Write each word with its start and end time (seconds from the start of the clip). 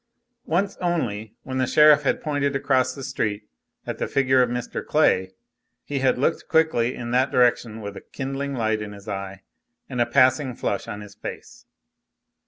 Once 0.47 0.77
only, 0.77 1.35
when 1.43 1.59
the 1.59 1.67
sheriff 1.67 2.01
had 2.01 2.23
pointed 2.23 2.55
across 2.55 2.95
the 2.95 3.03
street 3.03 3.47
at 3.85 3.99
the 3.99 4.07
figure 4.07 4.41
of 4.41 4.49
Mr. 4.49 4.83
Clay, 4.83 5.29
he 5.85 5.99
had 5.99 6.17
looked 6.17 6.47
quickly 6.47 6.95
in 6.95 7.11
that 7.11 7.29
direction 7.29 7.81
with 7.81 7.95
a 7.95 8.01
kindling 8.01 8.55
light 8.55 8.81
in 8.81 8.93
his 8.93 9.07
eye 9.07 9.43
and 9.87 10.01
a 10.01 10.05
passing 10.07 10.55
flush 10.55 10.87
on 10.87 11.01
his 11.01 11.13
face. 11.13 11.67